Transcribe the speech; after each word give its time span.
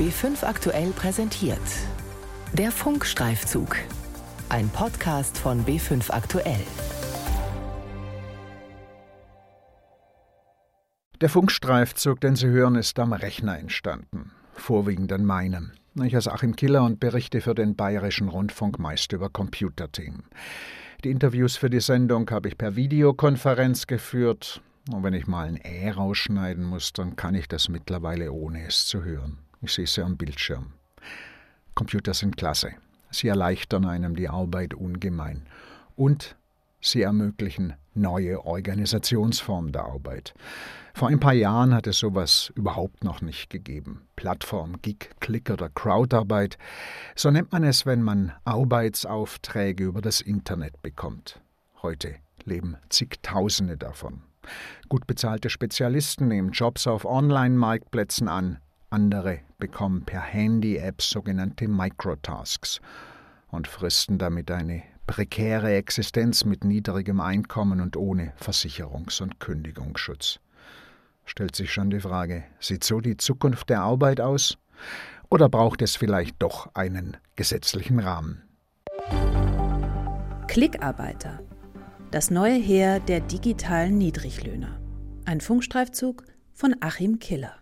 B5 0.00 0.44
aktuell 0.44 0.92
präsentiert. 0.92 1.60
Der 2.54 2.72
Funkstreifzug. 2.72 3.76
Ein 4.48 4.70
Podcast 4.70 5.36
von 5.36 5.66
B5 5.66 6.10
aktuell. 6.10 6.64
Der 11.20 11.28
Funkstreifzug, 11.28 12.18
den 12.18 12.34
Sie 12.34 12.46
hören, 12.46 12.76
ist 12.76 12.98
am 12.98 13.12
Rechner 13.12 13.58
entstanden. 13.58 14.30
Vorwiegend 14.54 15.12
an 15.12 15.26
meinem. 15.26 15.72
Ich 16.02 16.14
heiße 16.14 16.32
Achim 16.32 16.56
Killer 16.56 16.82
und 16.82 16.98
berichte 16.98 17.42
für 17.42 17.54
den 17.54 17.76
Bayerischen 17.76 18.30
Rundfunk 18.30 18.78
meist 18.78 19.12
über 19.12 19.28
Computerthemen. 19.28 20.22
Die 21.04 21.10
Interviews 21.10 21.58
für 21.58 21.68
die 21.68 21.80
Sendung 21.80 22.30
habe 22.30 22.48
ich 22.48 22.56
per 22.56 22.74
Videokonferenz 22.74 23.86
geführt. 23.86 24.62
Und 24.90 25.02
wenn 25.02 25.12
ich 25.12 25.26
mal 25.26 25.46
ein 25.46 25.60
Ä 25.62 25.90
rausschneiden 25.90 26.64
muss, 26.64 26.94
dann 26.94 27.16
kann 27.16 27.34
ich 27.34 27.48
das 27.48 27.68
mittlerweile 27.68 28.32
ohne 28.32 28.66
es 28.66 28.86
zu 28.86 29.04
hören. 29.04 29.36
Ich 29.62 29.72
sehe 29.72 29.86
sie 29.86 30.02
am 30.02 30.16
Bildschirm. 30.16 30.72
Computer 31.74 32.14
sind 32.14 32.36
klasse. 32.36 32.72
Sie 33.10 33.28
erleichtern 33.28 33.84
einem 33.84 34.16
die 34.16 34.28
Arbeit 34.28 34.74
ungemein. 34.74 35.46
Und 35.96 36.36
sie 36.80 37.02
ermöglichen 37.02 37.74
neue 37.94 38.44
Organisationsformen 38.44 39.72
der 39.72 39.84
Arbeit. 39.84 40.34
Vor 40.94 41.08
ein 41.08 41.20
paar 41.20 41.34
Jahren 41.34 41.74
hat 41.74 41.86
es 41.86 41.98
sowas 41.98 42.52
überhaupt 42.54 43.04
noch 43.04 43.20
nicht 43.20 43.50
gegeben. 43.50 44.02
Plattform, 44.16 44.80
Gig, 44.82 45.10
Click 45.20 45.50
oder 45.50 45.68
Crowdarbeit, 45.68 46.58
so 47.14 47.30
nennt 47.30 47.52
man 47.52 47.64
es, 47.64 47.86
wenn 47.86 48.02
man 48.02 48.32
Arbeitsaufträge 48.44 49.84
über 49.84 50.00
das 50.00 50.20
Internet 50.20 50.80
bekommt. 50.82 51.40
Heute 51.82 52.16
leben 52.44 52.76
zigtausende 52.88 53.76
davon. 53.76 54.22
Gut 54.88 55.06
bezahlte 55.06 55.50
Spezialisten 55.50 56.28
nehmen 56.28 56.50
Jobs 56.50 56.86
auf 56.86 57.04
Online-Marktplätzen 57.04 58.28
an, 58.28 58.58
andere 58.90 59.40
bekommen 59.58 60.04
per 60.04 60.20
Handy-Apps 60.20 61.10
sogenannte 61.10 61.68
Microtasks 61.68 62.80
und 63.48 63.66
fristen 63.66 64.18
damit 64.18 64.50
eine 64.50 64.82
prekäre 65.06 65.74
Existenz 65.74 66.44
mit 66.44 66.64
niedrigem 66.64 67.20
Einkommen 67.20 67.80
und 67.80 67.96
ohne 67.96 68.32
Versicherungs- 68.40 69.22
und 69.22 69.40
Kündigungsschutz. 69.40 70.40
Stellt 71.24 71.56
sich 71.56 71.72
schon 71.72 71.90
die 71.90 72.00
Frage, 72.00 72.44
sieht 72.58 72.84
so 72.84 73.00
die 73.00 73.16
Zukunft 73.16 73.70
der 73.70 73.80
Arbeit 73.80 74.20
aus? 74.20 74.58
Oder 75.30 75.48
braucht 75.48 75.82
es 75.82 75.96
vielleicht 75.96 76.36
doch 76.40 76.74
einen 76.74 77.16
gesetzlichen 77.36 78.00
Rahmen? 78.00 78.42
Klickarbeiter 80.48 81.40
das 82.10 82.28
neue 82.28 82.54
Heer 82.54 82.98
der 82.98 83.20
digitalen 83.20 83.96
Niedriglöhner. 83.96 84.80
Ein 85.26 85.40
Funkstreifzug 85.40 86.24
von 86.52 86.74
Achim 86.80 87.20
Killer. 87.20 87.59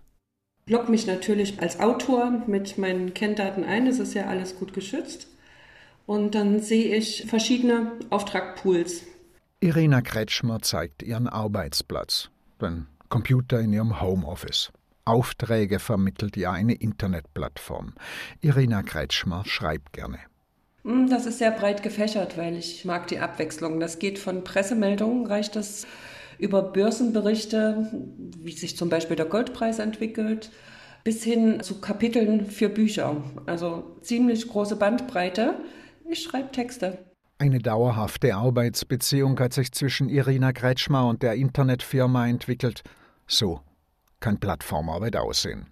Ich 0.68 0.74
logge 0.74 0.90
mich 0.90 1.06
natürlich 1.06 1.62
als 1.62 1.80
Autor 1.80 2.30
mit 2.46 2.76
meinen 2.76 3.14
Kenndaten 3.14 3.64
ein, 3.64 3.86
es 3.86 3.98
ist 3.98 4.12
ja 4.12 4.26
alles 4.26 4.54
gut 4.58 4.74
geschützt. 4.74 5.26
Und 6.04 6.34
dann 6.34 6.60
sehe 6.60 6.94
ich 6.94 7.24
verschiedene 7.26 7.92
Auftragpools. 8.10 9.04
Irina 9.60 10.02
Kretschmer 10.02 10.60
zeigt 10.60 11.02
ihren 11.02 11.26
Arbeitsplatz, 11.26 12.28
den 12.60 12.86
Computer 13.08 13.60
in 13.60 13.72
ihrem 13.72 14.02
Homeoffice. 14.02 14.70
Aufträge 15.06 15.78
vermittelt 15.78 16.36
ihr 16.36 16.50
eine 16.50 16.74
Internetplattform. 16.74 17.94
Irina 18.42 18.82
Kretschmer 18.82 19.44
schreibt 19.46 19.94
gerne. 19.94 20.18
Hm, 20.82 21.08
das 21.08 21.24
ist 21.24 21.38
sehr 21.38 21.52
breit 21.52 21.82
gefächert, 21.82 22.36
weil 22.36 22.58
ich 22.58 22.84
mag 22.84 23.06
die 23.06 23.20
Abwechslung. 23.20 23.80
Das 23.80 23.98
geht 23.98 24.18
von 24.18 24.44
Pressemeldungen, 24.44 25.24
reicht 25.24 25.56
das 25.56 25.86
über 26.38 26.62
Börsenberichte, 26.62 27.88
wie 28.38 28.52
sich 28.52 28.76
zum 28.76 28.88
Beispiel 28.88 29.16
der 29.16 29.26
Goldpreis 29.26 29.78
entwickelt, 29.78 30.50
bis 31.04 31.22
hin 31.22 31.60
zu 31.62 31.80
Kapiteln 31.80 32.46
für 32.46 32.68
Bücher. 32.68 33.22
Also 33.46 33.96
ziemlich 34.02 34.48
große 34.48 34.76
Bandbreite. 34.76 35.54
Ich 36.08 36.22
schreibe 36.22 36.50
Texte. 36.52 36.98
Eine 37.38 37.60
dauerhafte 37.60 38.34
Arbeitsbeziehung 38.34 39.38
hat 39.38 39.52
sich 39.52 39.72
zwischen 39.72 40.08
Irina 40.08 40.52
Kretschmer 40.52 41.06
und 41.06 41.22
der 41.22 41.34
Internetfirma 41.34 42.26
entwickelt. 42.26 42.82
So 43.28 43.60
kann 44.20 44.40
Plattformarbeit 44.40 45.16
aussehen. 45.16 45.66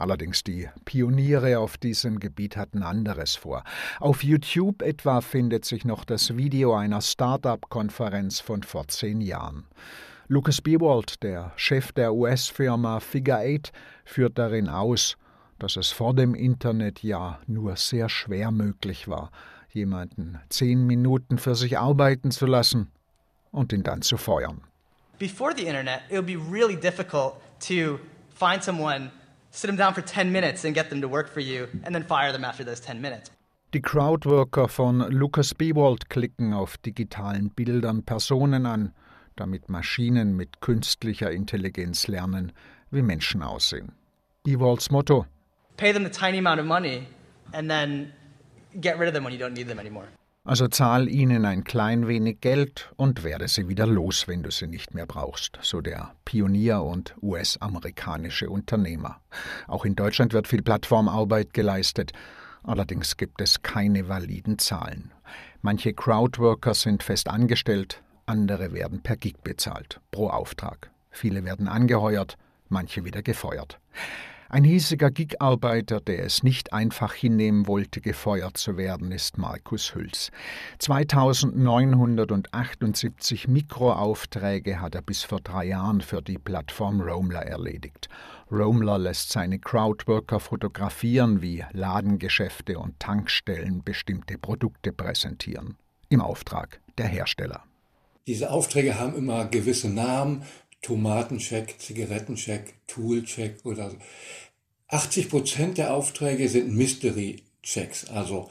Allerdings 0.00 0.42
die 0.42 0.66
Pioniere 0.86 1.58
auf 1.58 1.76
diesem 1.76 2.20
Gebiet 2.20 2.56
hatten 2.56 2.82
anderes 2.82 3.36
vor. 3.36 3.64
Auf 3.98 4.24
YouTube 4.24 4.80
etwa 4.80 5.20
findet 5.20 5.66
sich 5.66 5.84
noch 5.84 6.06
das 6.06 6.38
Video 6.38 6.74
einer 6.74 7.02
Start-up-Konferenz 7.02 8.40
von 8.40 8.62
vor 8.62 8.88
zehn 8.88 9.20
Jahren. 9.20 9.66
Lucas 10.26 10.62
Bewald, 10.62 11.22
der 11.22 11.52
Chef 11.56 11.92
der 11.92 12.14
US-Firma 12.14 13.00
Figure 13.00 13.40
Eight, 13.40 13.72
führt 14.06 14.38
darin 14.38 14.70
aus, 14.70 15.18
dass 15.58 15.76
es 15.76 15.90
vor 15.90 16.14
dem 16.14 16.34
Internet 16.34 17.02
ja 17.02 17.38
nur 17.46 17.76
sehr 17.76 18.08
schwer 18.08 18.50
möglich 18.52 19.06
war, 19.06 19.30
jemanden 19.70 20.40
zehn 20.48 20.86
Minuten 20.86 21.36
für 21.36 21.54
sich 21.54 21.78
arbeiten 21.78 22.30
zu 22.30 22.46
lassen 22.46 22.90
und 23.50 23.70
ihn 23.74 23.82
dann 23.82 24.00
zu 24.00 24.16
feuern. 24.16 24.62
Before 25.18 25.52
the 25.54 25.66
Internet, 25.66 26.00
it 26.08 26.16
would 26.16 26.26
be 26.26 26.38
really 26.38 26.76
difficult 26.76 27.34
to 27.68 28.00
find 28.34 28.64
someone 28.64 29.10
sit 29.50 29.68
them 29.68 29.76
down 29.76 29.94
for 29.94 30.02
10 30.02 30.32
minutes 30.32 30.64
and 30.64 30.74
get 30.74 30.90
them 30.90 31.00
to 31.00 31.08
work 31.08 31.28
for 31.28 31.40
you 31.40 31.68
and 31.84 31.94
then 31.94 32.04
fire 32.04 32.32
them 32.32 32.44
after 32.44 32.64
those 32.64 32.80
10 32.80 33.00
minutes. 33.00 33.30
Die 33.72 33.80
Crowdworker 33.80 34.68
von 34.68 34.98
Lucas 35.10 35.54
Bewald 35.54 36.10
klicken 36.10 36.52
auf 36.52 36.76
digitalen 36.78 37.50
Bildern 37.50 38.02
Personen 38.02 38.66
an, 38.66 38.92
damit 39.36 39.68
Maschinen 39.68 40.34
mit 40.34 40.60
künstlicher 40.60 41.30
Intelligenz 41.30 42.08
lernen, 42.08 42.52
wie 42.90 43.02
Menschen 43.02 43.42
aussehen. 43.42 43.92
Bewalds 44.42 44.90
Motto: 44.90 45.26
Pay 45.76 45.92
them 45.92 46.04
a 46.04 46.08
tiny 46.08 46.38
amount 46.38 46.60
of 46.60 46.66
money 46.66 47.06
and 47.52 47.70
then 47.70 48.12
get 48.80 48.98
rid 48.98 49.06
of 49.06 49.14
them 49.14 49.24
when 49.24 49.32
you 49.32 49.38
don't 49.38 49.54
need 49.54 49.68
them 49.68 49.78
anymore. 49.78 50.08
Also 50.42 50.68
zahl 50.68 51.08
ihnen 51.10 51.44
ein 51.44 51.64
klein 51.64 52.08
wenig 52.08 52.40
Geld 52.40 52.90
und 52.96 53.24
werde 53.24 53.46
sie 53.46 53.68
wieder 53.68 53.86
los, 53.86 54.26
wenn 54.26 54.42
du 54.42 54.50
sie 54.50 54.66
nicht 54.66 54.94
mehr 54.94 55.04
brauchst, 55.04 55.58
so 55.60 55.82
der 55.82 56.14
Pionier 56.24 56.82
und 56.82 57.14
US-amerikanische 57.20 58.48
Unternehmer. 58.48 59.20
Auch 59.68 59.84
in 59.84 59.96
Deutschland 59.96 60.32
wird 60.32 60.48
viel 60.48 60.62
Plattformarbeit 60.62 61.52
geleistet, 61.52 62.12
allerdings 62.62 63.18
gibt 63.18 63.42
es 63.42 63.60
keine 63.60 64.08
validen 64.08 64.58
Zahlen. 64.58 65.12
Manche 65.60 65.92
Crowdworker 65.92 66.72
sind 66.72 67.02
fest 67.02 67.28
angestellt, 67.28 68.02
andere 68.24 68.72
werden 68.72 69.02
per 69.02 69.18
Gig 69.18 69.36
bezahlt, 69.44 70.00
pro 70.10 70.30
Auftrag. 70.30 70.90
Viele 71.10 71.44
werden 71.44 71.68
angeheuert, 71.68 72.38
manche 72.70 73.04
wieder 73.04 73.22
gefeuert. 73.22 73.78
Ein 74.52 74.64
hiesiger 74.64 75.12
Gig-Arbeiter, 75.12 76.00
der 76.00 76.24
es 76.24 76.42
nicht 76.42 76.72
einfach 76.72 77.14
hinnehmen 77.14 77.68
wollte, 77.68 78.00
gefeuert 78.00 78.56
zu 78.56 78.76
werden, 78.76 79.12
ist 79.12 79.38
Markus 79.38 79.94
Hüls. 79.94 80.32
2978 80.80 83.46
Mikroaufträge 83.46 84.80
hat 84.80 84.96
er 84.96 85.02
bis 85.02 85.22
vor 85.22 85.40
drei 85.40 85.66
Jahren 85.66 86.00
für 86.00 86.20
die 86.20 86.38
Plattform 86.38 87.00
Roamler 87.00 87.42
erledigt. 87.42 88.08
Roamler 88.50 88.98
lässt 88.98 89.30
seine 89.30 89.60
Crowdworker 89.60 90.40
fotografieren, 90.40 91.42
wie 91.42 91.64
Ladengeschäfte 91.70 92.76
und 92.76 92.98
Tankstellen 92.98 93.84
bestimmte 93.84 94.36
Produkte 94.36 94.92
präsentieren. 94.92 95.76
Im 96.08 96.20
Auftrag 96.20 96.80
der 96.98 97.06
Hersteller. 97.06 97.62
Diese 98.26 98.50
Aufträge 98.50 98.98
haben 98.98 99.14
immer 99.14 99.44
gewisse 99.44 99.88
Namen, 99.88 100.42
Tomatencheck, 100.82 101.78
Zigarettencheck, 101.78 102.74
Toolcheck 102.86 103.64
oder 103.64 103.94
80 104.88 105.28
Prozent 105.28 105.78
der 105.78 105.94
Aufträge 105.94 106.48
sind 106.48 106.74
Mystery-Checks. 106.74 108.08
Also 108.08 108.50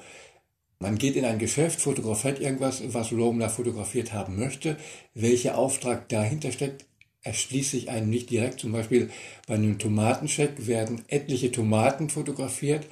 man 0.79 0.97
geht 0.97 1.17
in 1.17 1.25
ein 1.25 1.39
Geschäft, 1.39 1.81
fotografiert 1.81 2.39
irgendwas, 2.39 2.81
was 2.93 3.11
Lomler 3.11 3.49
fotografiert 3.49 4.13
haben 4.13 4.39
möchte. 4.39 4.77
Welcher 5.13 5.57
Auftrag 5.57 6.07
dahinter 6.07 6.53
steckt, 6.53 6.85
erschließt 7.23 7.71
sich 7.71 7.89
einem 7.89 8.09
nicht 8.09 8.29
direkt. 8.29 8.61
Zum 8.61 8.71
Beispiel 8.71 9.09
bei 9.45 9.55
einem 9.55 9.77
Tomatencheck 9.77 10.67
werden 10.67 11.03
etliche 11.07 11.51
Tomaten 11.51 12.09
fotografiert. 12.09 12.87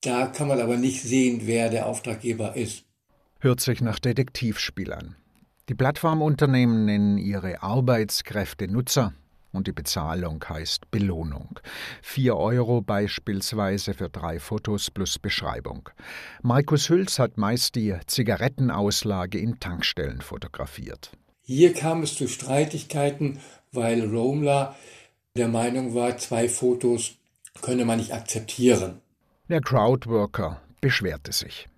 Da 0.00 0.26
kann 0.26 0.48
man 0.48 0.60
aber 0.60 0.76
nicht 0.78 1.02
sehen, 1.02 1.42
wer 1.44 1.68
der 1.68 1.86
Auftraggeber 1.86 2.56
ist. 2.56 2.84
Hört 3.40 3.60
sich 3.60 3.82
nach 3.82 3.98
Detektivspiel 3.98 4.92
an. 4.92 5.16
Die 5.70 5.74
Plattformunternehmen 5.74 6.84
nennen 6.84 7.16
ihre 7.16 7.62
Arbeitskräfte 7.62 8.68
Nutzer 8.68 9.14
und 9.50 9.66
die 9.66 9.72
Bezahlung 9.72 10.44
heißt 10.46 10.90
Belohnung. 10.90 11.58
Vier 12.02 12.36
Euro 12.36 12.82
beispielsweise 12.82 13.94
für 13.94 14.10
drei 14.10 14.40
Fotos 14.40 14.90
plus 14.90 15.18
Beschreibung. 15.18 15.88
Markus 16.42 16.90
Hüls 16.90 17.18
hat 17.18 17.38
meist 17.38 17.76
die 17.76 17.96
Zigarettenauslage 18.06 19.38
in 19.38 19.58
Tankstellen 19.58 20.20
fotografiert. 20.20 21.12
Hier 21.40 21.72
kam 21.72 22.02
es 22.02 22.14
zu 22.14 22.28
Streitigkeiten, 22.28 23.38
weil 23.72 24.04
Romler 24.04 24.76
der 25.34 25.48
Meinung 25.48 25.94
war, 25.94 26.18
zwei 26.18 26.48
Fotos 26.48 27.14
könne 27.62 27.86
man 27.86 27.98
nicht 27.98 28.12
akzeptieren. 28.12 29.00
Der 29.48 29.62
Crowdworker 29.62 30.60
beschwerte 30.82 31.32
sich. 31.32 31.68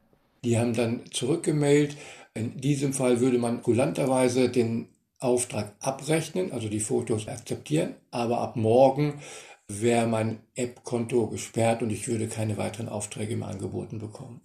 Die 0.45 0.59
haben 0.59 0.75
dann 0.75 1.01
zurückgemeldet, 1.11 1.97
in 2.37 2.61
diesem 2.61 2.93
Fall 2.93 3.21
würde 3.21 3.39
man 3.39 3.63
kulanterweise 3.63 4.49
den 4.49 4.89
Auftrag 5.19 5.75
abrechnen, 5.81 6.53
also 6.53 6.69
die 6.69 6.81
Fotos 6.81 7.27
akzeptieren, 7.27 7.95
aber 8.11 8.39
ab 8.41 8.57
morgen 8.57 9.15
wäre 9.69 10.07
mein 10.07 10.41
App-Konto 10.55 11.29
gesperrt 11.29 11.83
und 11.83 11.91
ich 11.91 12.07
würde 12.07 12.29
keine 12.29 12.57
weiteren 12.57 12.89
Aufträge 12.89 13.37
mehr 13.37 13.49
angeboten 13.49 13.99
bekommen. 13.99 14.41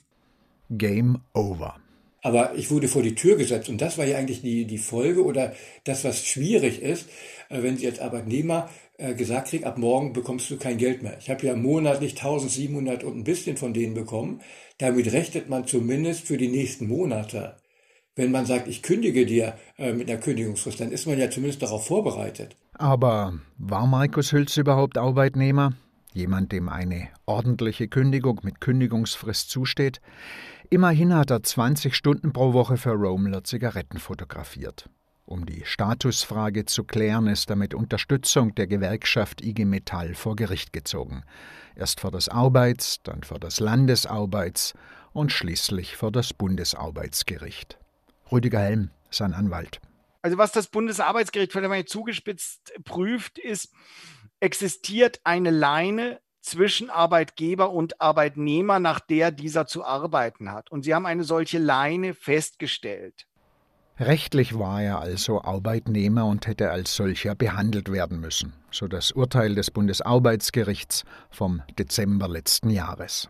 Game 0.70 1.20
over. 1.34 1.76
Aber 2.24 2.56
ich 2.56 2.70
wurde 2.70 2.88
vor 2.88 3.02
die 3.02 3.16
Tür 3.16 3.36
gesetzt 3.36 3.70
und 3.70 3.82
das 3.82 3.98
war 3.98 4.06
ja 4.06 4.18
eigentlich 4.18 4.42
die, 4.42 4.66
die 4.66 4.78
Folge 4.78 5.26
oder 5.26 5.54
das, 5.84 6.04
was 6.04 6.24
schwierig 6.26 6.82
ist, 6.82 7.10
äh, 7.50 7.64
wenn 7.64 7.78
Sie 7.78 7.88
als 7.88 8.00
Arbeitnehmer 8.00 8.70
äh, 8.98 9.16
gesagt 9.16 9.50
kriegen, 9.50 9.66
ab 9.66 9.78
morgen 9.78 10.14
bekommst 10.14 10.50
du 10.52 10.58
kein 10.58 10.78
Geld 10.78 11.02
mehr. 11.02 11.18
Ich 11.20 11.30
habe 11.30 11.46
ja 11.46 11.56
monatlich 11.56 12.12
1700 12.12 13.04
und 13.04 13.18
ein 13.18 13.24
bisschen 13.24 13.58
von 13.58 13.74
denen 13.74 13.96
bekommen. 13.96 14.42
Damit 14.78 15.12
rechnet 15.12 15.50
man 15.50 15.66
zumindest 15.66 16.22
für 16.22 16.38
die 16.38 16.48
nächsten 16.48 16.88
Monate. 16.88 17.58
Wenn 18.22 18.30
man 18.30 18.46
sagt, 18.46 18.68
ich 18.68 18.84
kündige 18.84 19.26
dir 19.26 19.56
äh, 19.80 19.94
mit 19.94 20.08
einer 20.08 20.20
Kündigungsfrist, 20.20 20.80
dann 20.80 20.92
ist 20.92 21.08
man 21.08 21.18
ja 21.18 21.32
zumindest 21.32 21.64
darauf 21.64 21.88
vorbereitet. 21.88 22.56
Aber 22.74 23.34
war 23.58 23.88
Markus 23.88 24.32
Hülz 24.32 24.58
überhaupt 24.58 25.00
Arbeitnehmer? 25.00 25.74
Jemand, 26.14 26.52
dem 26.52 26.70
eine 26.70 27.08
ordentliche 27.26 27.88
Kündigung 27.88 28.42
mit 28.44 28.62
Kündigungsfrist 28.62 29.50
zusteht? 29.50 30.02
Immerhin 30.70 31.16
hat 31.16 31.32
er 31.32 31.42
20 31.42 31.96
Stunden 31.96 32.32
pro 32.32 32.54
Woche 32.54 32.78
für 32.78 32.92
Romler 32.92 33.44
Zigaretten 33.44 33.98
fotografiert. 33.98 34.88
Um 35.26 35.48
die 35.48 35.64
Statusfrage 35.66 36.66
zu 36.66 36.84
klären, 36.84 37.26
ist 37.26 37.50
er 37.50 37.56
mit 37.56 37.74
Unterstützung 37.74 38.54
der 38.54 38.68
Gewerkschaft 38.68 39.44
IG 39.44 39.66
Metall 39.66 40.14
vor 40.14 40.36
Gericht 40.36 40.74
gezogen. 40.74 41.24
Erst 41.76 42.00
vor 42.00 42.12
das 42.12 42.30
Arbeits-, 42.30 43.00
dann 43.02 43.24
vor 43.24 43.40
das 43.40 43.60
Landesarbeits- 43.60 44.76
und 45.12 45.32
schließlich 45.32 45.98
vor 45.98 46.12
das 46.12 46.34
Bundesarbeitsgericht. 46.34 47.81
Rüdiger 48.32 48.60
Helm, 48.60 48.90
sein 49.10 49.34
Anwalt. 49.34 49.80
Also 50.22 50.38
was 50.38 50.52
das 50.52 50.68
Bundesarbeitsgericht 50.68 51.52
vielleicht 51.52 51.90
zugespitzt 51.90 52.74
prüft, 52.84 53.40
ist, 53.40 53.74
existiert 54.40 55.20
eine 55.24 55.50
Leine 55.50 56.20
zwischen 56.42 56.90
Arbeitgeber 56.90 57.72
und 57.72 58.02
Arbeitnehmer, 58.02 58.80
nach 58.80 59.00
der 59.00 59.32
dieser 59.32 59.68
zu 59.68 59.84
arbeiten 59.84 60.52
hat. 60.52 60.72
Und 60.72 60.84
sie 60.84 60.94
haben 60.94 61.06
eine 61.06 61.24
solche 61.24 61.60
Leine 61.60 62.14
festgestellt. 62.14 63.28
Rechtlich 64.00 64.58
war 64.58 64.82
er 64.82 65.00
also 65.00 65.44
Arbeitnehmer 65.44 66.26
und 66.26 66.48
hätte 66.48 66.72
als 66.72 66.96
solcher 66.96 67.36
behandelt 67.36 67.92
werden 67.92 68.20
müssen, 68.20 68.54
so 68.72 68.88
das 68.88 69.12
Urteil 69.12 69.54
des 69.54 69.70
Bundesarbeitsgerichts 69.70 71.04
vom 71.30 71.62
Dezember 71.78 72.28
letzten 72.28 72.72
Jahres. 72.72 73.30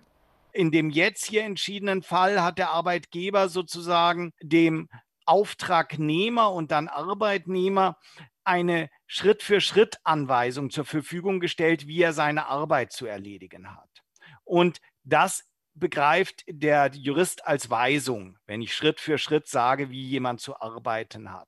In 0.53 0.71
dem 0.71 0.89
jetzt 0.89 1.25
hier 1.25 1.43
entschiedenen 1.43 2.03
Fall 2.03 2.41
hat 2.43 2.57
der 2.57 2.71
Arbeitgeber 2.71 3.49
sozusagen 3.49 4.33
dem 4.41 4.89
Auftragnehmer 5.25 6.51
und 6.51 6.71
dann 6.71 6.87
Arbeitnehmer 6.87 7.97
eine 8.43 8.89
Schritt-für-Schritt-Anweisung 9.07 10.71
zur 10.71 10.85
Verfügung 10.85 11.39
gestellt, 11.39 11.87
wie 11.87 12.01
er 12.01 12.13
seine 12.13 12.47
Arbeit 12.47 12.91
zu 12.91 13.05
erledigen 13.05 13.75
hat. 13.75 14.01
Und 14.43 14.81
das 15.03 15.43
begreift 15.73 16.43
der 16.47 16.91
Jurist 16.93 17.45
als 17.45 17.69
Weisung, 17.69 18.37
wenn 18.45 18.61
ich 18.61 18.73
Schritt 18.73 18.99
für 18.99 19.17
Schritt 19.17 19.47
sage, 19.47 19.89
wie 19.89 20.03
jemand 20.03 20.41
zu 20.41 20.59
arbeiten 20.59 21.31
hat. 21.31 21.47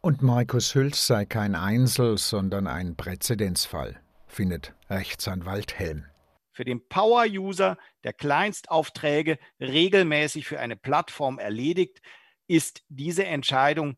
Und 0.00 0.22
Markus 0.22 0.74
Hülz 0.74 1.06
sei 1.06 1.24
kein 1.24 1.54
Einzel, 1.54 2.18
sondern 2.18 2.66
ein 2.66 2.94
Präzedenzfall, 2.94 4.00
findet 4.26 4.74
Rechtsanwalt 4.90 5.78
Helm. 5.78 6.04
Für 6.54 6.64
den 6.64 6.86
Power-User, 6.88 7.76
der 8.04 8.12
Kleinstaufträge 8.12 9.40
regelmäßig 9.60 10.46
für 10.46 10.60
eine 10.60 10.76
Plattform 10.76 11.40
erledigt, 11.40 12.00
ist 12.46 12.84
diese 12.88 13.24
Entscheidung 13.24 13.96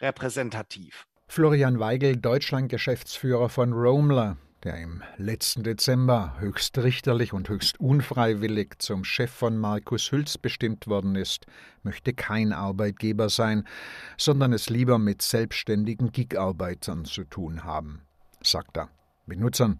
repräsentativ. 0.00 1.06
Florian 1.26 1.78
Weigel, 1.78 2.16
Deutschland-Geschäftsführer 2.16 3.50
von 3.50 3.74
Romler, 3.74 4.38
der 4.64 4.78
im 4.78 5.02
letzten 5.18 5.64
Dezember 5.64 6.36
höchstrichterlich 6.38 7.34
und 7.34 7.50
höchst 7.50 7.78
unfreiwillig 7.78 8.76
zum 8.78 9.04
Chef 9.04 9.30
von 9.30 9.58
Markus 9.58 10.10
Hülz 10.10 10.38
bestimmt 10.38 10.86
worden 10.86 11.14
ist, 11.14 11.44
möchte 11.82 12.14
kein 12.14 12.54
Arbeitgeber 12.54 13.28
sein, 13.28 13.68
sondern 14.16 14.54
es 14.54 14.70
lieber 14.70 14.98
mit 14.98 15.20
selbstständigen 15.20 16.10
Gig-Arbeitern 16.10 17.04
zu 17.04 17.24
tun 17.24 17.64
haben, 17.64 18.00
sagt 18.40 18.78
er. 18.78 18.88
Mit 19.26 19.40
Nutzern, 19.40 19.78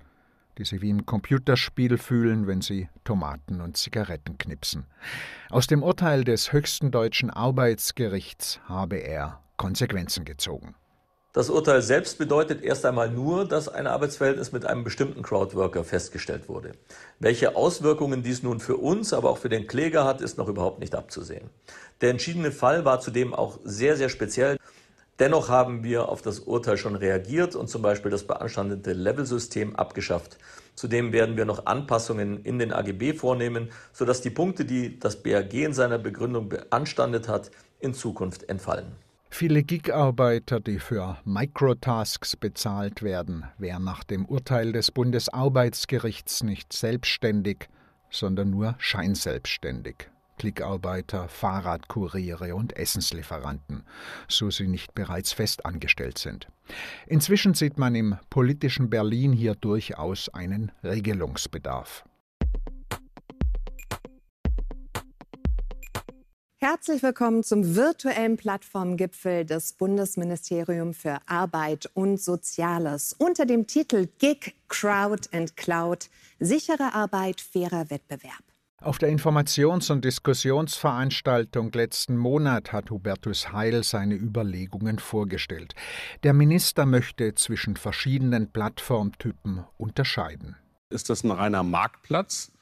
die 0.58 0.64
sich 0.64 0.82
wie 0.82 0.90
im 0.90 1.06
Computerspiel 1.06 1.96
fühlen, 1.96 2.46
wenn 2.46 2.60
sie 2.60 2.88
Tomaten 3.05 3.60
und 3.60 3.76
Zigaretten 3.76 4.37
knipsen. 4.37 4.87
Aus 5.50 5.66
dem 5.66 5.82
Urteil 5.82 6.25
des 6.25 6.52
höchsten 6.52 6.90
deutschen 6.90 7.31
Arbeitsgerichts 7.31 8.60
habe 8.66 8.96
er 8.96 9.40
Konsequenzen 9.56 10.25
gezogen. 10.25 10.75
Das 11.34 11.50
Urteil 11.50 11.82
selbst 11.82 12.19
bedeutet 12.19 12.62
erst 12.62 12.84
einmal 12.84 13.10
nur, 13.10 13.46
dass 13.46 13.69
ein 13.69 13.87
Arbeitsverhältnis 13.87 14.50
mit 14.50 14.64
einem 14.64 14.82
bestimmten 14.82 15.22
Crowdworker 15.22 15.84
festgestellt 15.84 16.49
wurde. 16.49 16.72
Welche 17.20 17.55
Auswirkungen 17.55 18.22
dies 18.22 18.43
nun 18.43 18.60
für 18.60 18.76
uns, 18.76 19.12
aber 19.12 19.31
auch 19.31 19.38
für 19.38 19.50
den 19.50 19.66
Kläger 19.66 20.05
hat, 20.05 20.20
ist 20.20 20.38
noch 20.38 20.49
überhaupt 20.49 20.81
nicht 20.81 20.94
abzusehen. 20.94 21.50
Der 22.00 22.10
entschiedene 22.10 22.50
Fall 22.50 22.84
war 22.84 23.00
zudem 23.00 23.34
auch 23.34 23.60
sehr, 23.62 23.96
sehr 23.96 24.08
speziell. 24.08 24.56
Dennoch 25.19 25.49
haben 25.49 25.82
wir 25.82 26.09
auf 26.09 26.23
das 26.23 26.38
Urteil 26.38 26.76
schon 26.76 26.94
reagiert 26.94 27.56
und 27.56 27.69
zum 27.69 27.82
Beispiel 27.82 28.11
das 28.11 28.25
beanstandete 28.25 28.93
Level-System 28.93 29.75
abgeschafft. 29.75 30.38
Zudem 30.76 31.12
werden 31.12 31.37
wir 31.37 31.44
noch 31.44 31.67
Anpassungen 31.67 32.44
in 32.44 32.61
den 32.61 32.73
AGB 32.73 33.15
vornehmen, 33.15 33.70
sodass 33.93 34.20
die 34.20 34.31
Punkte, 34.31 34.65
die 34.65 35.00
das 35.00 35.20
BAG 35.20 35.53
in 35.55 35.73
seiner 35.73 35.99
Begründung 35.99 36.49
beanstandet 36.49 37.26
hat, 37.26 37.50
in 37.81 37.94
Zukunft 37.94 38.49
entfallen. 38.49 38.93
Viele 39.31 39.62
Gig-Arbeiter, 39.62 40.61
die 40.61 40.79
für 40.79 41.19
Microtasks 41.25 42.37
bezahlt 42.37 43.03
werden, 43.03 43.44
wären 43.59 43.85
nach 43.85 44.05
dem 44.05 44.25
Urteil 44.25 44.73
des 44.73 44.91
Bundesarbeitsgerichts 44.93 46.44
nicht 46.44 46.73
selbstständig, 46.73 47.69
sondern 48.11 48.50
nur 48.50 48.76
scheinselbstständig. 48.79 50.09
Klickarbeiter, 50.38 51.29
Fahrradkuriere 51.29 52.55
und 52.55 52.76
Essenslieferanten, 52.76 53.82
so 54.29 54.50
sie 54.50 54.67
nicht 54.67 54.94
bereits 54.94 55.32
fest 55.32 55.67
angestellt 55.67 56.19
sind. 56.19 56.49
Inzwischen 57.06 57.55
sieht 57.55 57.76
man 57.76 57.94
im 57.94 58.17
politischen 58.31 58.88
Berlin 58.88 59.32
hier 59.32 59.55
durchaus 59.55 60.29
einen 60.31 60.73
Regelungsbedarf. 60.82 62.05
Herzlich 66.61 67.02
willkommen 67.02 67.44
zum 67.44 67.76
virtuellen 67.76 68.37
Plattformgipfel 68.37 69.44
des 69.44 69.75
Bundesministeriums 69.75 70.96
für 70.96 71.19
Arbeit 71.26 71.88
und 71.94 72.20
Soziales 72.20 73.12
unter 73.12 73.46
dem 73.46 73.67
Titel 73.67 74.08
Gig, 74.19 74.55
Crowd 74.69 75.29
and 75.32 75.56
Cloud– 75.56 76.08
sichere 76.41 76.94
Arbeit, 76.94 77.41
fairer 77.41 77.91
Wettbewerb. 77.91 78.48
Auf 78.81 78.99
der 78.99 79.08
Informations- 79.08 79.91
und 79.91 80.05
Diskussionsveranstaltung 80.05 81.73
letzten 81.73 82.17
Monat 82.17 82.73
hat 82.73 82.91
Hubertus 82.91 83.53
Heil 83.53 83.82
seine 83.82 84.15
Überlegungen 84.15 85.01
vorgestellt. 85.01 85.75
Der 86.23 86.32
Minister 86.32 86.87
möchte 86.87 87.35
zwischen 87.35 87.77
verschiedenen 87.77 88.53
Plattformtypen 88.53 89.65
unterscheiden. 89.79 90.55
Ist 90.91 91.11
das 91.11 91.25
ein 91.25 91.32
reiner 91.32 91.65
Marktplatz? 91.65 92.53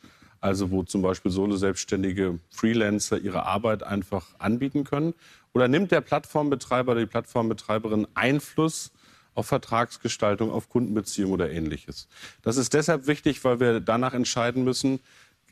also 0.40 0.70
wo 0.70 0.82
zum 0.82 1.02
Beispiel 1.02 1.30
Solo-Selbstständige 1.30 2.38
Freelancer 2.50 3.18
ihre 3.18 3.44
Arbeit 3.44 3.82
einfach 3.82 4.26
anbieten 4.38 4.85
können? 4.85 5.14
Oder 5.54 5.66
nimmt 5.66 5.90
der 5.90 6.02
Plattformbetreiber 6.02 6.92
oder 6.92 7.00
die 7.00 7.06
Plattformbetreiberin 7.06 8.06
Einfluss 8.14 8.92
auf 9.35 9.46
Vertragsgestaltung, 9.46 10.50
auf 10.50 10.68
Kundenbeziehungen 10.68 11.35
oder 11.35 11.50
ähnliches? 11.50 12.06
Das 12.42 12.58
ist 12.58 12.75
deshalb 12.75 13.06
wichtig, 13.06 13.42
weil 13.44 13.61
wir 13.61 13.80
danach 13.80 14.14
entscheiden 14.14 14.62
müssen, 14.62 15.00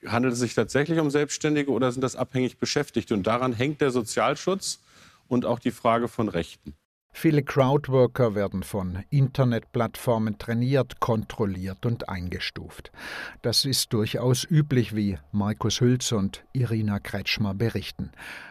handelt 0.06 0.34
es 0.34 0.40
sich 0.40 0.54
tatsächlich 0.54 0.98
um 0.98 1.10
Selbstständige 1.10 1.70
oder 1.70 1.92
sind 1.92 2.02
das 2.02 2.16
abhängig 2.16 2.58
Beschäftigte? 2.58 3.14
Und 3.14 3.26
daran 3.26 3.52
hängt 3.52 3.80
der 3.80 3.90
Sozialschutz 3.90 4.80
und 5.28 5.46
auch 5.46 5.58
die 5.58 5.70
Frage 5.70 6.08
von 6.08 6.28
Rechten. 6.28 6.74
Viele 7.16 7.44
Crowdworker 7.44 8.34
werden 8.34 8.64
von 8.64 9.04
Internetplattformen 9.08 10.36
trainiert, 10.36 10.98
kontrolliert 10.98 11.86
und 11.86 12.08
eingestuft. 12.08 12.90
Das 13.40 13.64
ist 13.64 13.92
durchaus 13.92 14.44
üblich, 14.44 14.96
wie 14.96 15.18
Markus 15.30 15.80
Hülz 15.80 16.10
und 16.10 16.44
Irina 16.52 16.98
Kretschmer 16.98 17.54
berichten, 17.54 18.10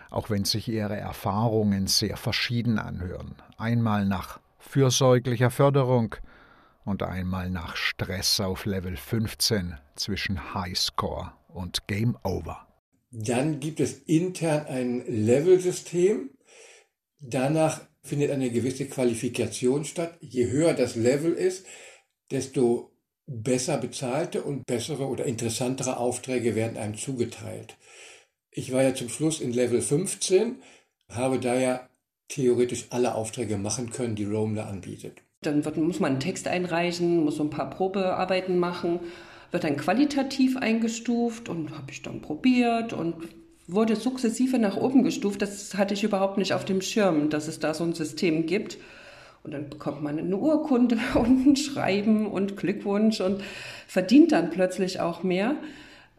auch 0.10 0.29
wenn 0.29 0.45
sich 0.45 0.69
ihre 0.69 0.95
Erfahrungen 0.95 1.88
sehr 1.88 2.15
verschieden 2.15 2.79
anhören. 2.79 3.36
Einmal 3.57 4.05
nach 4.05 4.39
fürsorglicher 4.60 5.51
Förderung 5.51 6.15
und 6.86 7.03
einmal 7.03 7.50
nach 7.50 7.75
Stress 7.75 8.39
auf 8.39 8.65
Level 8.65 8.95
15 8.95 9.77
zwischen 9.95 10.53
Highscore 10.53 11.33
und 11.53 11.88
Game 11.88 12.17
Over. 12.24 12.67
Dann 13.12 13.60
gibt 13.60 13.79
es 13.79 14.00
intern 14.05 14.65
ein 14.65 15.05
Level-System. 15.07 16.31
Danach 17.19 17.81
findet 18.01 18.31
eine 18.31 18.50
gewisse 18.50 18.88
Qualifikation 18.88 19.86
statt. 19.86 20.17
Je 20.19 20.50
höher 20.50 20.74
das 20.74 20.95
Level 20.95 21.33
ist, 21.33 21.65
desto 22.31 22.91
besser 23.25 23.77
bezahlte 23.77 24.43
und 24.43 24.65
bessere 24.65 25.07
oder 25.07 25.25
interessantere 25.25 25.98
Aufträge 25.98 26.55
werden 26.55 26.77
einem 26.77 26.98
zugeteilt. 26.98 27.77
Ich 28.51 28.72
war 28.74 28.83
ja 28.83 28.93
zum 28.93 29.10
Schluss 29.10 29.39
in 29.39 29.53
Level 29.53 29.81
15, 29.81 30.62
habe 31.10 31.39
da 31.39 31.55
ja 31.55 31.89
theoretisch 32.27 32.88
alle 32.89 33.15
Aufträge 33.15 33.57
machen 33.57 33.91
können, 33.91 34.15
die 34.15 34.25
Roamler 34.25 34.67
anbietet. 34.67 35.22
Dann 35.41 35.65
wird, 35.65 35.77
muss 35.77 36.00
man 36.00 36.13
einen 36.13 36.19
Text 36.19 36.48
einreichen, 36.48 37.24
muss 37.24 37.38
so 37.38 37.43
ein 37.43 37.50
paar 37.50 37.69
Probearbeiten 37.69 38.57
machen, 38.57 39.00
wird 39.53 39.63
dann 39.63 39.77
qualitativ 39.77 40.57
eingestuft 40.57 41.48
und 41.48 41.72
habe 41.72 41.91
ich 41.91 42.01
dann 42.01 42.22
probiert 42.22 42.91
und 42.91 43.15
wurde 43.67 43.95
sukzessive 43.95 44.57
nach 44.57 44.77
oben 44.77 45.03
gestuft. 45.03 45.43
Das 45.43 45.75
hatte 45.75 45.93
ich 45.93 46.03
überhaupt 46.03 46.39
nicht 46.39 46.53
auf 46.53 46.65
dem 46.65 46.81
Schirm, 46.81 47.29
dass 47.29 47.48
es 47.48 47.60
da 47.60 47.75
so 47.75 47.83
ein 47.83 47.93
System 47.93 48.48
gibt. 48.48 48.77
Und 49.43 49.53
dann 49.53 49.69
bekommt 49.69 50.01
man 50.01 50.17
eine 50.17 50.36
Urkunde 50.36 50.98
und 51.13 51.45
ein 51.45 51.55
Schreiben 51.55 52.25
und 52.25 52.57
Glückwunsch 52.57 53.22
und 53.22 53.43
verdient 53.88 54.31
dann 54.31 54.50
plötzlich 54.50 55.00
auch 55.00 55.22
mehr. 55.22 55.55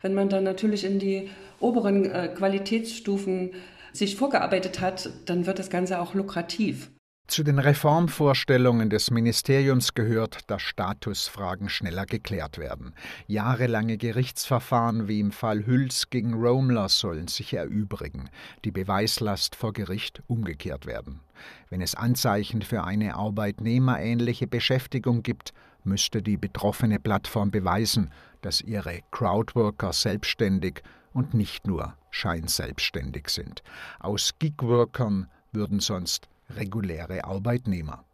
Wenn 0.01 0.15
man 0.15 0.29
dann 0.29 0.45
natürlich 0.45 0.85
in 0.85 1.01
die 1.01 1.29
oberen 1.59 2.05
äh, 2.11 2.29
Qualitätsstufen 2.29 3.51
sich 3.93 4.15
vorgearbeitet 4.15 4.81
hat, 4.81 5.11
dann 5.27 5.47
wird 5.47 5.59
das 5.59 5.71
Ganze 5.71 6.01
auch 6.01 6.15
lukrativ. 6.15 6.91
Zu 7.27 7.43
den 7.43 7.59
Reformvorstellungen 7.59 8.91
des 8.91 9.11
Ministeriums 9.11 9.95
gehört, 9.95 10.51
dass 10.51 10.61
Statusfragen 10.61 11.71
schneller 11.71 12.05
geklärt 12.05 12.59
werden. 12.59 12.95
Jahrelange 13.27 13.97
Gerichtsverfahren 13.97 15.09
wie 15.09 15.21
im 15.21 15.33
Fall 15.33 15.65
Hüls 15.65 16.11
gegen 16.11 16.35
Romler 16.35 16.91
sollen 16.91 17.27
sich 17.27 17.55
erübrigen, 17.55 18.29
die 18.67 18.71
Beweislast 18.71 19.57
vor 19.57 19.73
Gericht 19.73 20.23
umgekehrt 20.27 20.85
werden. 20.85 21.21
Wenn 21.71 21.81
es 21.81 21.95
Anzeichen 21.95 22.61
für 22.61 22.85
eine 22.85 23.15
arbeitnehmerähnliche 23.15 24.47
Beschäftigung 24.47 25.23
gibt, 25.23 25.55
müsste 25.83 26.23
die 26.23 26.37
betroffene 26.37 27.01
Plattform 27.01 27.51
beweisen, 27.51 28.11
dass 28.43 28.61
ihre 28.61 29.01
Crowdworker 29.11 29.95
selbstständig 29.95 30.83
und 31.15 31.33
nicht 31.33 31.67
nur 31.67 31.97
scheinselbstständig 32.11 33.31
sind. 33.31 33.63
Aus 33.99 34.33
Gigworkern 34.39 35.29
würden 35.53 35.81
sonst 35.81 36.29
reguläre 36.51 37.25
Arbeitnehmer. 37.25 38.05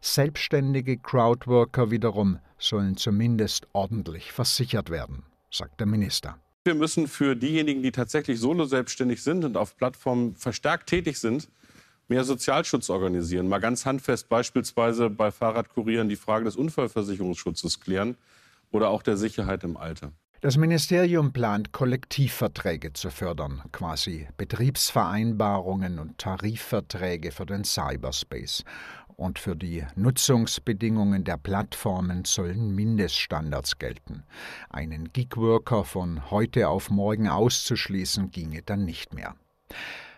Selbstständige 0.00 0.98
Crowdworker 0.98 1.90
wiederum 1.90 2.38
sollen 2.58 2.96
zumindest 2.96 3.68
ordentlich 3.72 4.32
versichert 4.32 4.90
werden, 4.90 5.24
sagt 5.50 5.80
der 5.80 5.86
Minister. 5.86 6.38
Wir 6.64 6.74
müssen 6.74 7.08
für 7.08 7.36
diejenigen, 7.36 7.82
die 7.82 7.92
tatsächlich 7.92 8.38
solo 8.38 8.64
selbstständig 8.64 9.22
sind 9.22 9.44
und 9.44 9.56
auf 9.56 9.76
Plattformen 9.76 10.36
verstärkt 10.36 10.88
tätig 10.88 11.18
sind, 11.18 11.48
mehr 12.08 12.24
Sozialschutz 12.24 12.90
organisieren. 12.90 13.48
Mal 13.48 13.60
ganz 13.60 13.86
handfest 13.86 14.28
beispielsweise 14.28 15.08
bei 15.08 15.30
Fahrradkurieren 15.30 16.08
die 16.08 16.16
Frage 16.16 16.44
des 16.44 16.56
Unfallversicherungsschutzes 16.56 17.80
klären 17.80 18.16
oder 18.72 18.90
auch 18.90 19.02
der 19.02 19.16
Sicherheit 19.16 19.64
im 19.64 19.76
Alter. 19.76 20.12
Das 20.42 20.56
Ministerium 20.56 21.34
plant, 21.34 21.70
Kollektivverträge 21.72 22.94
zu 22.94 23.10
fördern, 23.10 23.62
quasi 23.72 24.26
Betriebsvereinbarungen 24.38 25.98
und 25.98 26.16
Tarifverträge 26.16 27.30
für 27.30 27.44
den 27.44 27.62
Cyberspace. 27.62 28.64
Und 29.16 29.38
für 29.38 29.54
die 29.54 29.84
Nutzungsbedingungen 29.96 31.24
der 31.24 31.36
Plattformen 31.36 32.24
sollen 32.24 32.74
Mindeststandards 32.74 33.78
gelten. 33.78 34.22
Einen 34.70 35.12
Gigworker 35.12 35.84
von 35.84 36.30
heute 36.30 36.68
auf 36.68 36.88
morgen 36.88 37.28
auszuschließen 37.28 38.30
ginge 38.30 38.62
dann 38.62 38.86
nicht 38.86 39.12
mehr. 39.12 39.36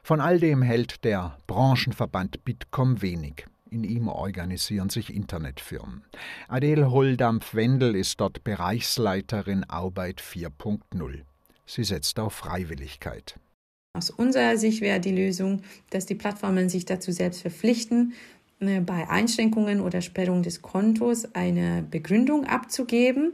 Von 0.04 0.20
all 0.20 0.38
dem 0.38 0.62
hält 0.62 1.02
der 1.02 1.36
Branchenverband 1.48 2.44
Bitkom 2.44 3.02
wenig. 3.02 3.46
In 3.72 3.84
ihm 3.84 4.08
organisieren 4.08 4.90
sich 4.90 5.14
Internetfirmen. 5.14 6.02
Adele 6.46 6.90
Holdampf-Wendel 6.90 7.96
ist 7.96 8.20
dort 8.20 8.44
Bereichsleiterin 8.44 9.64
Arbeit 9.64 10.20
4.0. 10.20 11.22
Sie 11.64 11.84
setzt 11.84 12.20
auf 12.20 12.34
Freiwilligkeit. 12.34 13.40
Aus 13.96 14.10
unserer 14.10 14.58
Sicht 14.58 14.82
wäre 14.82 15.00
die 15.00 15.16
Lösung, 15.16 15.62
dass 15.88 16.04
die 16.04 16.14
Plattformen 16.14 16.68
sich 16.68 16.84
dazu 16.84 17.12
selbst 17.12 17.40
verpflichten, 17.40 18.12
äh, 18.60 18.80
bei 18.80 19.08
Einschränkungen 19.08 19.80
oder 19.80 20.02
Sperrung 20.02 20.42
des 20.42 20.60
Kontos 20.60 21.34
eine 21.34 21.82
Begründung 21.82 22.44
abzugeben, 22.44 23.32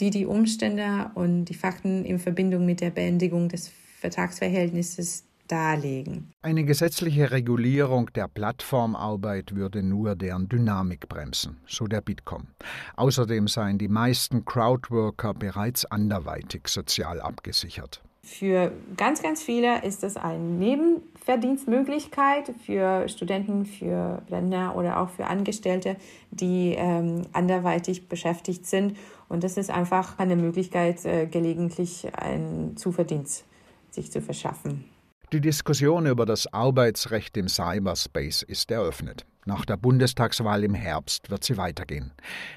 die 0.00 0.10
die 0.10 0.26
Umstände 0.26 1.10
und 1.14 1.46
die 1.46 1.54
Fakten 1.54 2.04
in 2.04 2.18
Verbindung 2.18 2.66
mit 2.66 2.82
der 2.82 2.90
Beendigung 2.90 3.48
des 3.48 3.72
Vertragsverhältnisses 4.00 5.24
darlegen. 5.48 6.32
Eine 6.42 6.64
gesetzliche 6.64 7.30
Regulierung 7.30 8.12
der 8.14 8.28
Plattformarbeit 8.28 9.54
würde 9.54 9.82
nur 9.82 10.14
deren 10.14 10.48
Dynamik 10.48 11.08
bremsen, 11.08 11.58
so 11.66 11.86
der 11.86 12.00
Bitkom. 12.00 12.48
Außerdem 12.96 13.48
seien 13.48 13.78
die 13.78 13.88
meisten 13.88 14.44
Crowdworker 14.44 15.34
bereits 15.34 15.84
anderweitig 15.86 16.68
sozial 16.68 17.20
abgesichert. 17.20 18.02
Für 18.28 18.72
ganz, 18.96 19.22
ganz 19.22 19.42
viele 19.42 19.84
ist 19.84 20.02
das 20.02 20.16
eine 20.18 20.38
Nebenverdienstmöglichkeit 20.38 22.52
für 22.64 23.08
Studenten, 23.08 23.64
für 23.64 24.20
Rentner 24.30 24.76
oder 24.76 25.00
auch 25.00 25.08
für 25.08 25.26
Angestellte, 25.26 25.96
die 26.30 26.74
ähm, 26.76 27.22
anderweitig 27.32 28.08
beschäftigt 28.08 28.66
sind. 28.66 28.98
Und 29.30 29.44
das 29.44 29.56
ist 29.56 29.70
einfach 29.70 30.18
eine 30.18 30.36
Möglichkeit, 30.36 31.06
äh, 31.06 31.26
gelegentlich 31.26 32.06
einen 32.14 32.76
Zuverdienst 32.76 33.46
sich 33.90 34.12
zu 34.12 34.20
verschaffen. 34.20 34.84
Die 35.30 35.42
Diskussion 35.42 36.06
über 36.06 36.24
das 36.24 36.50
Arbeitsrecht 36.54 37.36
im 37.36 37.48
Cyberspace 37.48 38.42
ist 38.44 38.70
eröffnet. 38.70 39.26
Nach 39.44 39.66
der 39.66 39.76
Bundestagswahl 39.76 40.64
im 40.64 40.72
Herbst 40.72 41.28
wird 41.28 41.44
sie 41.44 41.58
weitergehen. 41.58 42.12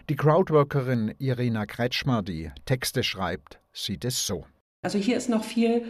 Die 0.10 0.16
Crowdworkerin 0.16 1.14
Irina 1.20 1.66
Kretschmer, 1.66 2.22
die 2.22 2.50
Texte 2.64 3.04
schreibt, 3.04 3.60
sieht 3.74 4.06
es 4.06 4.26
so. 4.26 4.46
Also 4.84 4.98
hier 4.98 5.18
ist 5.18 5.28
noch 5.28 5.44
viel 5.44 5.84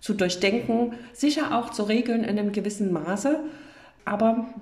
zu 0.00 0.12
durchdenken, 0.12 0.94
sicher 1.12 1.56
auch 1.56 1.70
zu 1.70 1.84
regeln 1.84 2.24
in 2.24 2.36
einem 2.36 2.50
gewissen 2.50 2.92
Maße, 2.92 3.38
aber 4.04 4.52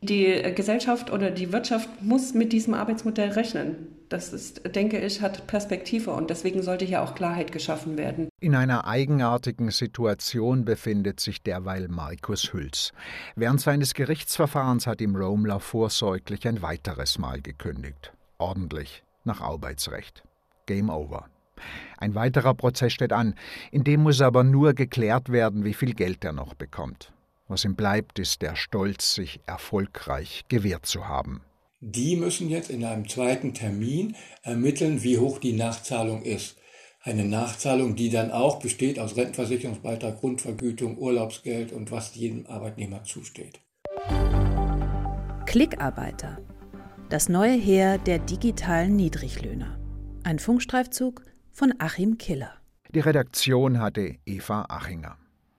die 0.00 0.42
Gesellschaft 0.54 1.10
oder 1.10 1.30
die 1.30 1.52
Wirtschaft 1.52 1.88
muss 2.02 2.34
mit 2.34 2.52
diesem 2.52 2.74
Arbeitsmodell 2.74 3.30
rechnen. 3.30 3.88
Das 4.08 4.32
ist, 4.32 4.62
denke 4.76 4.98
ich, 4.98 5.20
hat 5.20 5.48
Perspektive 5.48 6.12
und 6.12 6.30
deswegen 6.30 6.62
sollte 6.62 6.84
hier 6.84 7.02
auch 7.02 7.16
Klarheit 7.16 7.50
geschaffen 7.50 7.98
werden. 7.98 8.28
In 8.40 8.54
einer 8.54 8.86
eigenartigen 8.86 9.70
Situation 9.70 10.64
befindet 10.64 11.18
sich 11.18 11.42
derweil 11.42 11.88
Markus 11.88 12.52
Hüls. 12.52 12.92
Während 13.34 13.60
seines 13.60 13.94
Gerichtsverfahrens 13.94 14.86
hat 14.86 15.00
ihm 15.00 15.16
Romler 15.16 15.58
vorsorglich 15.58 16.46
ein 16.46 16.62
weiteres 16.62 17.18
Mal 17.18 17.40
gekündigt. 17.40 18.12
Ordentlich, 18.38 19.02
nach 19.24 19.40
Arbeitsrecht. 19.40 20.22
Game 20.66 20.88
over. 20.88 21.26
Ein 21.98 22.14
weiterer 22.14 22.54
Prozess 22.54 22.92
steht 22.92 23.12
an, 23.12 23.34
in 23.72 23.82
dem 23.82 24.02
muss 24.02 24.20
aber 24.20 24.44
nur 24.44 24.74
geklärt 24.74 25.32
werden, 25.32 25.64
wie 25.64 25.74
viel 25.74 25.94
Geld 25.94 26.24
er 26.24 26.32
noch 26.32 26.54
bekommt. 26.54 27.12
Was 27.48 27.64
ihm 27.64 27.76
bleibt, 27.76 28.18
ist 28.18 28.42
der 28.42 28.56
Stolz, 28.56 29.14
sich 29.14 29.40
erfolgreich 29.46 30.44
gewehrt 30.48 30.86
zu 30.86 31.06
haben. 31.06 31.42
Die 31.80 32.16
müssen 32.16 32.48
jetzt 32.48 32.70
in 32.70 32.84
einem 32.84 33.08
zweiten 33.08 33.54
Termin 33.54 34.16
ermitteln, 34.42 35.02
wie 35.02 35.18
hoch 35.18 35.38
die 35.38 35.52
Nachzahlung 35.52 36.22
ist. 36.22 36.56
Eine 37.02 37.24
Nachzahlung, 37.24 37.94
die 37.94 38.10
dann 38.10 38.32
auch 38.32 38.58
besteht 38.58 38.98
aus 38.98 39.16
Rentenversicherungsbeitrag, 39.16 40.18
Grundvergütung, 40.18 40.98
Urlaubsgeld 40.98 41.70
und 41.70 41.92
was 41.92 42.16
jedem 42.16 42.46
Arbeitnehmer 42.46 43.04
zusteht. 43.04 43.60
Klickarbeiter. 45.46 46.38
Das 47.08 47.28
neue 47.28 47.56
Heer 47.56 47.98
der 47.98 48.18
digitalen 48.18 48.96
Niedriglöhner. 48.96 49.78
Ein 50.24 50.40
Funkstreifzug 50.40 51.22
von 51.52 51.72
Achim 51.78 52.18
Killer. 52.18 52.54
Die 52.92 53.00
Redaktion 53.00 53.78
hatte 53.78 54.16
Eva 54.24 54.66
Achinger. 54.68 55.16